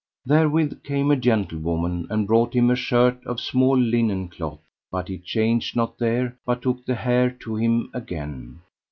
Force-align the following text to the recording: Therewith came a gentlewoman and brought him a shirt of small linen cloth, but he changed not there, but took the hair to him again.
Therewith 0.25 0.81
came 0.81 1.11
a 1.11 1.15
gentlewoman 1.15 2.07
and 2.09 2.25
brought 2.25 2.55
him 2.55 2.71
a 2.71 2.75
shirt 2.75 3.23
of 3.23 3.39
small 3.39 3.77
linen 3.77 4.29
cloth, 4.29 4.59
but 4.91 5.07
he 5.09 5.19
changed 5.19 5.75
not 5.75 5.99
there, 5.99 6.35
but 6.43 6.63
took 6.63 6.83
the 6.87 6.95
hair 6.95 7.29
to 7.41 7.55
him 7.55 7.91
again. 7.93 8.61